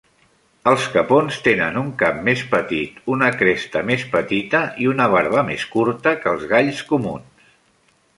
Els 0.69 0.85
capons 0.93 1.35
tenen 1.47 1.75
un 1.81 1.91
cap 1.99 2.23
més 2.29 2.41
petit, 2.53 2.97
una 3.15 3.29
cresta 3.41 3.83
més 3.89 4.05
petita 4.15 4.61
i 4.85 4.89
una 4.93 5.07
barba 5.17 5.45
més 5.51 5.67
curta 5.77 6.15
que 6.25 6.33
els 6.33 6.47
galls 6.55 6.81
comuns. 6.95 7.53